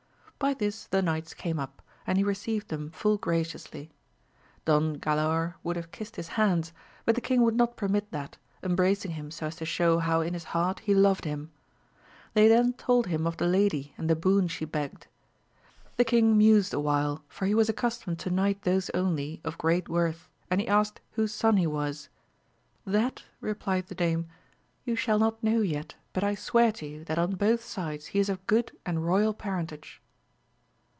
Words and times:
By 0.43 0.55
this 0.55 0.87
the 0.87 1.03
knights 1.03 1.35
came 1.35 1.59
up, 1.59 1.83
and 2.07 2.17
he 2.17 2.23
received 2.23 2.69
them 2.69 2.89
full 2.89 3.17
graciously. 3.19 3.91
Don 4.65 4.95
Galaor 4.97 5.53
would 5.61 5.75
have 5.75 5.91
kissed 5.91 6.15
his 6.15 6.29
hands, 6.29 6.73
but 7.05 7.13
the 7.13 7.21
king 7.21 7.43
would 7.43 7.53
not 7.55 7.77
permit 7.77 8.09
that, 8.11 8.39
embracing 8.63 9.11
him 9.11 9.29
so 9.29 9.45
as 9.45 9.57
to 9.57 9.65
show 9.65 9.99
how 9.99 10.21
in 10.21 10.33
his 10.33 10.45
heart 10.45 10.79
he 10.79 10.95
loved 10.95 11.25
him. 11.25 11.51
They 12.33 12.47
then 12.47 12.73
told 12.73 13.05
him 13.05 13.27
of 13.27 13.37
the 13.37 13.45
lady 13.45 13.93
and 13.99 14.09
the 14.09 14.15
boon 14.15 14.47
she 14.47 14.65
begged. 14.65 15.05
The 15.97 16.03
king 16.03 16.35
mused 16.39 16.73
awhile, 16.73 17.23
for 17.27 17.45
he 17.45 17.53
was 17.53 17.69
accustomed 17.69 18.17
to 18.21 18.31
knight 18.31 18.63
those 18.63 18.89
only 18.95 19.41
of 19.43 19.59
great 19.59 19.87
worth; 19.87 20.27
and 20.49 20.59
he 20.59 20.67
asked 20.67 21.01
whose 21.11 21.31
son 21.35 21.57
he 21.57 21.67
was. 21.67 22.09
That, 22.83 23.25
replied 23.41 23.89
the 23.89 23.95
dame, 23.95 24.27
you 24.85 24.95
shall 24.95 25.19
not 25.19 25.43
know 25.43 25.61
yet, 25.61 25.93
but 26.13 26.23
I 26.23 26.33
swear 26.33 26.71
to 26.71 26.87
you 26.87 27.03
that 27.03 27.19
on 27.19 27.33
both 27.35 27.63
sides 27.63 28.07
he 28.07 28.17
is 28.19 28.27
of 28.27 28.47
good 28.47 28.71
and 28.87 29.05
royal 29.05 29.35
parentage. 29.35 30.01